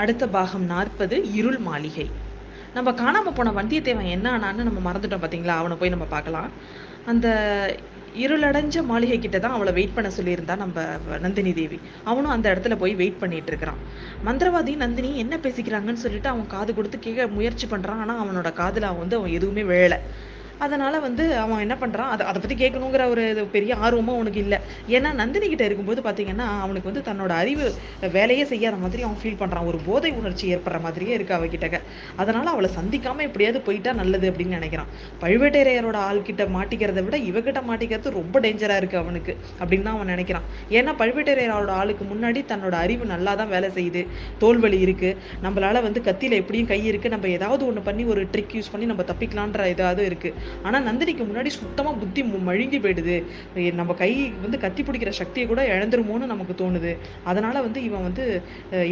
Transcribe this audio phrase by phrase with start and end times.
[0.00, 2.04] அடுத்த பாகம் நாற்பது இருள் மாளிகை.
[2.76, 5.54] நம்ம காணாம போன வந்தியத்தேவன் என்ன ஆனான்னு நம்ம மறந்துட்டோம் பாத்தீங்களா?
[5.60, 6.50] அவனை போய் நம்ம பார்க்கலாம்.
[7.06, 7.28] அந்த
[8.24, 10.84] இருளடைஞ்ச மாளிகை கிட்ட தான் அவளை வெயிட் பண்ண சொல்லியிருந்தா நம்ம
[11.24, 11.78] நந்தினி தேவி.
[12.10, 13.80] அவனும் அந்த இடத்துல போய் வெயிட் பண்ணிட்டு இருக்கிறான்.
[14.26, 18.00] மந்திரவாதி நந்தினி என்ன பேசிக்கிறாங்கன்னு சொல்லிட்டு அவன் காது கொடுத்து கேட்க முயற்சி பண்றான்.
[18.04, 19.98] ஆனா அவனோட காதுல அவன் வந்து அவன் எதுவுமே வேலை
[20.64, 24.58] அதனால் வந்து அவன் என்ன பண்ணுறான் அதை அதை பற்றி கேட்கணுங்கிற ஒரு இது பெரிய ஆர்வமும் அவனுக்கு இல்லை.
[24.96, 27.66] ஏன்னா நந்தினி கிட்ட இருக்கும்போது பார்த்தீங்கன்னா அவனுக்கு வந்து தன்னோட அறிவு
[28.16, 31.80] வேலையே செய்யாத மாதிரி அவன் ஃபீல் பண்ணுறான் ஒரு போதை உணர்ச்சி ஏற்படுற மாதிரியே இருக்கு அவகிட்ட.
[32.22, 34.90] அதனால் அவளை சந்திக்காமல் எப்படியாவது போயிட்டா நல்லது அப்படின்னு நினைக்கிறான்.
[35.22, 40.46] பழுவேட்டரையரோட ஆள்கிட்ட மாட்டிக்கிறத விட இவகிட்ட மாட்டிக்கிறது ரொம்ப டேஞ்சராக இருக்குது அவனுக்கு அப்படின்னு தான் அவன் நினைக்கிறான்.
[40.78, 44.04] ஏன்னா பழுவேட்டரையரோட ஆளுக்கு முன்னாடி தன்னோட அறிவு நல்லா தான் வேலை செய்யுது.
[44.44, 45.16] தோல்வலி இருக்குது
[45.46, 49.04] நம்மளால் வந்து கத்தியில் எப்படியும் கை இருக்குது நம்ம ஏதாவது ஒன்று பண்ணி ஒரு ட்ரிக் யூஸ் பண்ணி நம்ம
[49.10, 53.16] தப்பிக்கலான்ற ஏதாவது இருக்குது ஆனா நந்தினிக்கு முன்னாடி சுத்தமாக புத்தி மழுங்கி போயிடுது.
[53.80, 54.10] நம்ம கை
[54.44, 56.92] வந்து கத்தி பிடிக்கிற சக்தியை கூட இழந்துருமோன்னு நமக்கு தோணுது.
[57.30, 58.24] அதனால வந்து இவன் வந்து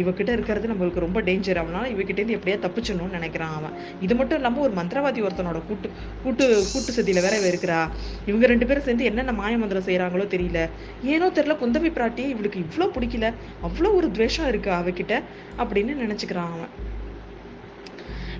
[0.01, 3.75] இவகிட்ட இருக்கிறது நம்மளுக்கு ரொம்ப டேஞ்சர் அவனால இவகிட்டேருந்து எப்படியா தப்பிச்சிடணும்னு நினைக்கிறான் அவன்.
[4.07, 5.89] இது மட்டும் இல்லாமல் ஒரு மந்திரவாதி ஒருத்தனோட கூட்டு
[6.23, 7.79] கூட்டு கூட்டு சதியில வேற இருக்கிறா.
[8.29, 10.61] இவங்க ரெண்டு பேரும் சேர்ந்து என்னென்ன மாயமந்திரம் செய்றாங்களோ தெரியல.
[11.13, 13.27] ஏனோ தெரியல குந்தவி பிராட்டி இவளுக்கு இவ்வளோ பிடிக்கல
[13.67, 15.15] அவ்வளோ ஒரு துவேஷம் இருக்கு அவகிட்ட
[15.61, 16.73] அப்படின்னு நினச்சிக்கிறான் அவன்.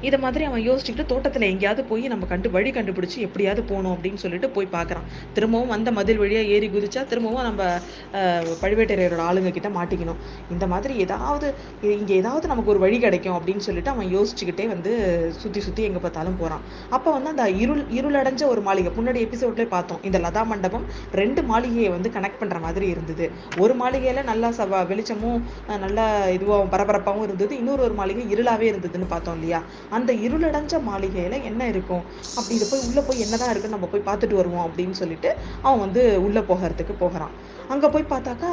[0.07, 4.49] இதை மாதிரி அவன் யோசிச்சுக்கிட்டு தோட்டத்தில் எங்கேயாவது போய் நம்ம கண்டு வழி கண்டுபிடிச்சி எப்படியாவது போகணும் அப்படின்னு சொல்லிட்டு
[4.55, 5.07] போய் பார்க்குறான்.
[5.35, 7.63] திரும்பவும் வந்த மதில் வழியாக ஏறி குதிச்சா திரும்பவும் நம்ம
[8.63, 10.19] பழுவேட்டரையரோட ஆளுங்க கிட்ட மாட்டிக்கணும்.
[10.53, 11.47] இந்த மாதிரி ஏதாவது
[11.97, 14.91] இங்கே ஏதாவது நமக்கு ஒரு வழி கிடைக்கும் அப்படின்னு சொல்லிட்டு அவன் யோசிச்சுக்கிட்டே வந்து
[15.41, 16.63] சுற்றி சுற்றி எங்கே பார்த்தாலும் போகிறான்
[16.95, 20.01] அப்போ வந்து அந்த இருள் இருளடைஞ்ச ஒரு மாளிகை முன்னாடி எபிசோட்லேயே பார்த்தோம்.
[20.09, 20.85] இந்த லதா மண்டபம்
[21.21, 23.25] ரெண்டு மாளிகையை வந்து கனெக்ட் பண்ணுற மாதிரி இருந்தது.
[23.63, 25.39] ஒரு மாளிகையில் நல்லா சவ வெளிச்சமும்
[25.85, 26.05] நல்லா
[26.37, 27.53] இதுவாகவும் பரபரப்பாகவும் இருந்தது.
[27.61, 29.61] இன்னொரு ஒரு மாளிகை இருளாகவே இருந்ததுன்னு பார்த்தோம் இல்லையா?
[29.91, 32.03] அந்த இருளடைஞ்ச மாளிகையில் என்ன இருக்கும்?
[32.35, 35.29] அப்படி இதை போய் உள்ளே போய் என்னதான் இருக்குன்னு நம்ம போய் பார்த்துட்டு வருவோம் அப்படின்னு சொல்லிட்டு
[35.61, 37.33] அவன் வந்து உள்ளே போகிறதுக்கு போகிறான்.
[37.69, 38.51] அங்கே போய் பார்த்தாக்கா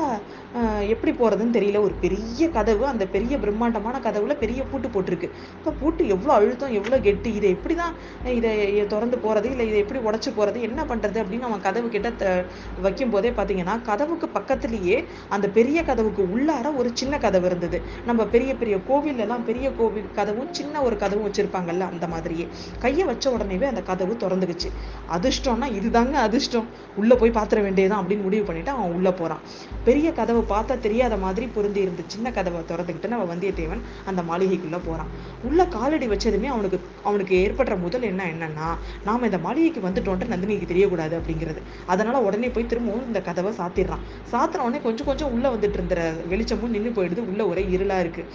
[0.88, 1.78] எப்படி போகிறதுன்னு தெரியல.
[1.80, 5.28] ஒரு பெரிய கதவு அந்த பெரிய பிரம்மாண்டமான கதவுல பெரிய பூட்டு போட்டிருக்கு.
[5.58, 7.94] இப்போ பூட்டு எவ்வளோ அழுத்தம் எவ்வளோ கெட்டு இதை எப்படி தான்
[8.34, 8.52] இதை
[8.86, 12.44] திறந்து போகிறது இல்லை இதை எப்படி உடச்சி போகிறது என்ன பண்ணுறது அப்படின்னு அவன் கதவு கிட்ட த-
[12.80, 14.98] வைக்கும் போதே பார்த்தீங்கன்னா கதவுக்கு பக்கத்துலேயே
[15.28, 17.78] அந்த பெரிய கதவுக்கு உள்ளார ஒரு சின்ன கதவு இருந்தது.
[18.06, 22.46] நம்ம பெரிய பெரிய கோவில் எல்லாம் பெரிய கோவில் கதவும் சின்ன ஒரு கதவும் வச்சுருப்பாங்கல்ல அந்த மாதிரியே.
[22.84, 24.70] கையை வச்ச உடனேவே அந்த கதவு திறந்துக்குச்சு
[25.16, 26.68] அதிர்ஷ்டம்னா இதுதாங்க அதிர்ஷ்டம்.
[27.00, 29.42] உள்ளே போய் பார்த்துட வேண்டியதுதான் அப்படின்னு முடிவு பண்ணிட்டு அவன் உள்ள போகிறான்
[29.88, 35.10] பெரிய கதவை பார்த்தா தெரியாத மாதிரி பொருந்தி இருந்த சின்ன கதவை திறந்துக்கிட்டு நம்ம வந்தியத்தேவன் அந்த மாளிகைக்குள்ளே போகிறான்
[35.48, 38.68] உள்ள காலடி வச்சதுமே அவனுக்கு அவனுக்கு ஏற்படுற முதல் என்ன என்னன்னா
[39.04, 41.60] நாம் இந்த மாளிகைக்கு வந்துட்டோன்ட்டு நந்தினிக்கு தெரியக்கூடாது அப்படிங்கிறது.
[41.86, 44.04] அதனால உடனே போய் திரும்பவும் இந்த கதவை சாத்திடுறான்.
[44.32, 47.22] சாத்தின உடனே கொஞ்சம் கொஞ்சம் உள்ளே வந்துட்டு இருந்த வெளிச்சமும் நின்று போயிடுது.
[47.30, 48.28] உள்ள ஒரே இருளாக இருக்குது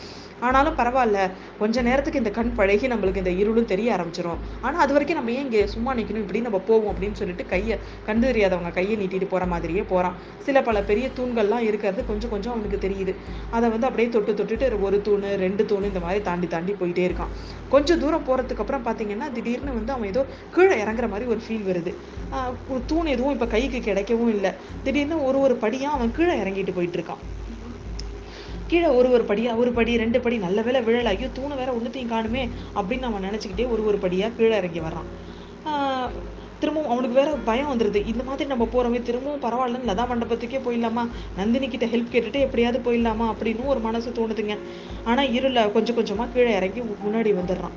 [0.47, 1.19] ஆனாலும் பரவாயில்ல.
[1.61, 5.45] கொஞ்ச நேரத்துக்கு இந்த கண் பழகி நம்மளுக்கு இந்த இருளும் தெரிய ஆரம்பிச்சிடும் ஆனால் அது வரைக்கும் நம்ம ஏன்
[5.47, 9.83] இங்கே சும்மா நிற்கணும் இப்படி நம்ம போவோம் அப்படின்னு சொல்லிட்டு கையை கண்டு தெரியாதவங்க கையை நீட்டிட்டு போகிற மாதிரியே
[9.91, 10.15] போகிறான்
[10.47, 13.15] சில பல பெரிய தூண்கள்லாம் இருக்கிறது கொஞ்சம் கொஞ்சம் அவனுக்கு தெரியுது.
[13.55, 17.33] அதை வந்து அப்படியே தொட்டு தொட்டுட்டு ஒரு தூண் ரெண்டு தூண் இந்த மாதிரி தாண்டி தாண்டி போயிட்டே இருக்கான்.
[17.73, 20.23] கொஞ்சம் தூரம் போகிறதுக்கு அப்புறம் பார்த்தீங்கன்னா திடீர்னு வந்து அவன் ஏதோ
[20.55, 21.93] கீழே இறங்குற மாதிரி ஒரு ஃபீல் வருது.
[22.71, 24.53] ஒரு தூண் எதுவும் இப்போ கைக்கு கிடைக்கவும் இல்லை.
[24.87, 27.23] திடீர்னு ஒரு ஒரு படியாக அவன் கீழே இறங்கிட்டு போயிட்டு இருக்கான்.
[28.71, 32.11] கீழே ஒரு ஒரு படியா ஒரு படி ரெண்டு படி நல்ல வேலை விழல ஐயோ தூணு வேற ஒன்றுத்தையும்
[32.11, 32.43] காணுமே
[32.79, 35.09] அப்படின்னு அவன் நினச்சிக்கிட்டே ஒரு ஒரு படியாக கீழே இறங்கி வர்றான்.
[36.61, 41.03] திரும்பவும் அவனுக்கு வேற பயம் வந்துடுது இந்த மாதிரி நம்ம போகிறோமே திரும்பவும் பரவாயில்லன்னு லதா மண்டபத்துக்கே போயிடலாமா?
[41.37, 44.57] நந்தினி கிட்ட ஹெல்ப் கேட்டுட்டு எப்படியாவது போயிடலாமா அப்படின்னு ஒரு மனசு தோணுதுங்க.
[45.11, 47.75] ஆனால் இருள கொஞ்சம் கொஞ்சமாக கீழே இறங்கி முன்னாடி வந்துடுறான்.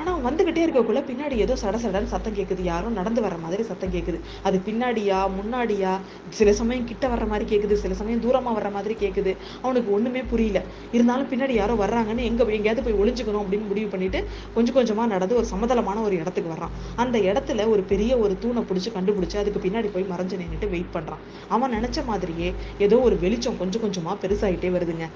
[0.00, 4.18] ஆனால் வந்துக்கிட்டே இருக்கக்குள்ள பின்னாடி ஏதோ சட சடன்னு சத்தம் கேட்குது யாரும் நடந்து வர மாதிரி சத்தம் கேட்குது
[4.48, 5.92] அது பின்னாடியா முன்னாடியா?
[6.38, 9.32] சில சமயம் கிட்ட வர்ற மாதிரி கேட்குது சில சமயம் தூரமாக வர்ற மாதிரி கேட்குது
[9.64, 10.60] அவனுக்கு ஒன்றுமே புரியல.
[10.96, 14.20] இருந்தாலும் பின்னாடி யாரோ வர்றாங்கன்னு எங்கே எங்கேயாவது போய் ஒளிஞ்சுக்கணும் அப்படின்னு முடிவு பண்ணிட்டு
[14.56, 16.74] கொஞ்சம் கொஞ்சமாக நடந்து ஒரு சமதளமான ஒரு இடத்துக்கு வர்றான்.
[17.04, 21.22] அந்த இடத்துல ஒரு பெரிய ஒரு தூணை பிடிச்சி கண்டுபிடிச்சி அதுக்கு பின்னாடி போய் மறைஞ்சு நின்றுட்டு வெயிட் பண்ணுறான்
[21.56, 22.50] அவன் நினச்ச மாதிரியே
[22.86, 25.06] ஏதோ ஒரு வெளிச்சம் கொஞ்சம் கொஞ்சமாக பெருசாகிட்டே வருதுங்க.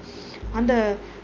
[0.59, 0.73] அந்த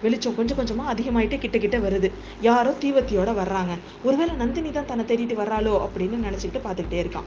[0.01, 2.07] வெளிச்சம் கொஞ்சம் கொஞ்சமாக அதிகமாயிட்டே கிட்ட கிட்ட வருது.
[2.49, 3.77] யாரோ தீவத்தியோட வர்றாங்க.
[4.03, 7.23] ஒருவேளை நந்தினி தான் தன்னை தேடிட்டு வர்றாளோ அப்படின்னு நினச்சிட்டு பார்த்துக்கிட்டே இருக்கான்.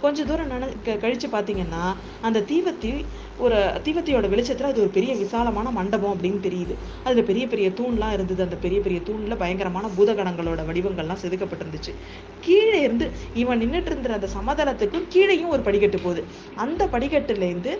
[0.00, 3.04] கொஞ்ச தூரம் நன க- கழிச்சு பார்த்தீங்கன்னா அந்த தீவத்தி
[3.38, 6.74] ஒரு தீவத்தியோட வெளிச்சத்தில் அது ஒரு பெரிய விசாலமான மண்டபம் அப்படின்னு தெரியுது.
[7.04, 8.42] அதில் பெரிய பெரிய தூண்லாம் இருந்தது.
[8.42, 11.94] அந்த பெரிய பெரிய தூணில் பயங்கரமான பூதகணங்களோட வடிவங்கள்லாம் செதுக்கப்பட்டிருந்துச்சு.
[12.40, 16.24] கீழே இருந்து இவன் நின்றுட்டு இருந்த அந்த சமதளத்துக்கும் கீழேயும் ஒரு படிக்கட்டு போகுது.
[16.54, 17.78] அந்த படிக்கட்டுலேருந்து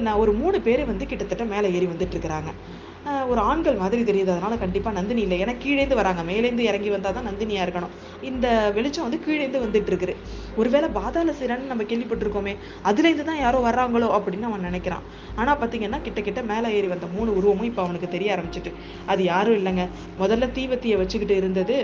[0.00, 2.52] நான் ஒரு மூணு பேர் வந்து கிட்டத்தட்ட மேலே ஏறி வந்துட்டு இருக்கிறாங்க.
[3.30, 4.30] ஒரு ஆண்கள் மாதிரி தெரியுது.
[4.34, 5.36] அதனால கண்டிப்பாக நந்தினி இல்லை.
[5.44, 6.22] ஏன்னா கீழேந்து வராங்க.
[6.28, 7.92] மேலேந்து இறங்கி வந்தால் தான் நந்தினியாக இருக்கணும்.
[8.30, 8.46] இந்த
[8.76, 10.14] வெளிச்சம் வந்து கீழேந்து வந்துட்டு இருக்குது.
[10.60, 12.54] ஒருவேளை பாதாள சிறன்னு நம்ம கேள்விப்பட்டிருக்கோமே
[12.90, 15.04] அதுலேருந்து தான் யாரோ வர்றாங்களோ அப்படின்னு அவன் நினைக்கிறான்.
[15.40, 18.72] ஆனால் பார்த்தீங்கன்னா கிட்ட கிட்ட மேலே ஏறி வந்த மூணு உருவமும் இப்போ அவனுக்கு தெரிய ஆரம்பிச்சிட்டு.
[19.14, 19.86] அது யாரும் இல்லைங்க.
[20.22, 21.76] முதல்ல தீவத்தியை வச்சுக்கிட்டு இருந்தது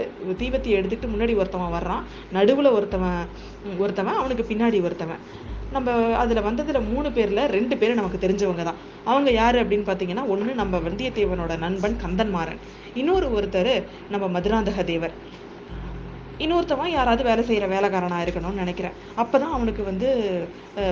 [0.42, 2.04] தீவத்தியை எடுத்துட்டு முன்னாடி ஒருத்தவன் வர்றான்.
[2.38, 3.20] நடுவில் ஒருத்தவன்
[3.84, 5.22] ஒருத்தவன் அவனுக்கு பின்னாடி ஒருத்தவன்.
[5.74, 8.78] நம்ம அதில் வந்ததில் மூணு பேரில் ரெண்டு பேர் நமக்கு தெரிஞ்சவங்க தான்.
[9.10, 12.58] அவங்க யார் அப்படின்னு பார்த்தீங்கன்னா ஒன்று நம்ம வந்து வந்தியத்தேவனோட நண்பன் கந்தன்மாறன்.
[12.94, 15.14] இன்னொரு ஒருத்தர் நம்ம மதுராந்தக தேவர்.
[16.38, 18.92] இன்னொருத்தவன் யாராவது வேலை செய்கிற வேலைக்காரனாக இருக்கணும்னு நினைக்கிறேன்.
[19.14, 20.08] அப்போ தான் அவனுக்கு வந்து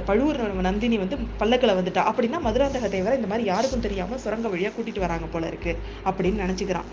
[0.05, 2.05] பழுவூர் நந்தினி வந்து பல்லக்கில் வந்துட்டா.
[2.05, 6.85] அப்படின்னா மதுராந்தக தேவரை இந்த மாதிரி யாருக்கும் தெரியாமல் சுரங்க வழியாக கூட்டிகிட்டு வராங்க போல இருக்கு அப்படின்னு நினச்சிக்கிறான்.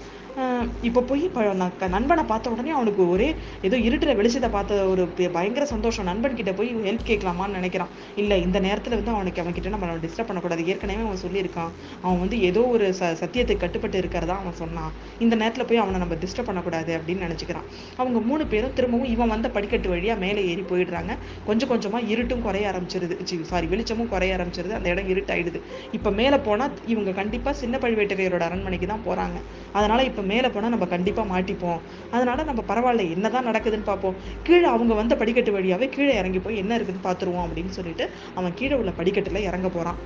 [0.82, 5.66] இப்போ போய் ப- க- நண்பனை பார்த்த உடனே அவனுக்கு ஒரே ஏதோ இருட்டுற வெளிச்சத்தை பார்த்த ஒரு பயங்கர
[5.66, 6.06] சந்தோஷம்.
[6.06, 7.92] நண்பன் கிட்ட போய் ஹெல்ப் கேட்கலாமான்னு நினைக்கிறான்.
[8.16, 10.68] இல்லை இந்த நேரத்தில் வந்து அவனுக்கு அவன் கிட்ட நம்ம டிஸ்டர்ப் பண்ணக்கூடாது.
[10.68, 11.72] ஏற்கனவே அவன் சொல்லியிருக்கான்.
[12.02, 14.92] அவன் வந்து ஏதோ ஒரு ச சத்தியத்துக்கு கட்டுப்பட்டு இருக்கிறதா அவன் சொன்னான்.
[15.20, 17.66] இந்த நேரத்தில் போய் அவனை நம்ம டிஸ்டர்ப் பண்ணக்கூடாது அப்படின்னு நினச்சிக்கிறான்.
[17.98, 21.14] அவங்க மூணு பேரும் திரும்பவும் இவன் வந்த படிக்கட்டு வழியாக மேலே ஏறி போயிடுறாங்க.
[21.48, 23.16] கொஞ்சம் கொஞ்சமாக இருட்டும் குறைய ஆரம்பிச்சிருது.
[23.52, 24.74] சாரி வெளிச்சமும் குறைய ஆரம்பிச்சிருது.
[24.80, 25.62] அந்த இடம் இருட்டாயிடுது.
[25.98, 29.40] இப்போ மேலே போனால் இவங்க கண்டிப்பாக சின்ன பழுவேட்டரையரோட அரண்மனைக்கு தான் போகிறாங்க
[29.74, 31.80] அதனால் இப்போ மேலே போனால் நம்ம கண்டிப்பாக மாட்டிப்போம்.
[32.12, 34.18] அதனால நம்ம பரவாயில்ல என்னதான் நடக்குதுன்னு பார்ப்போம்.
[34.50, 38.76] கீழே அவங்க வந்த படிக்கட்டு வழியாவே கீழே இறங்கி போய் என்ன இருக்குதுன்னு பார்த்துருவோம் அப்படின்னு சொல்லிட்டு அவன் கீழே
[38.82, 40.00] உள்ள படிக்கட்டில் இறங்க போகிறான்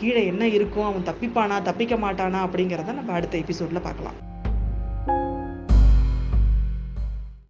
[0.00, 0.86] கீழே என்ன இருக்கும்?
[0.88, 1.56] அவன் தப்பிப்பானா?
[1.62, 2.40] தப்பிக்க மாட்டானா?
[2.48, 4.18] அப்படிங்கிறத நம்ம அடுத்த எபிசோடில் பார்க்கலாம்.